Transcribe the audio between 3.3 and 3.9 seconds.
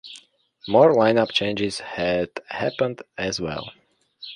well.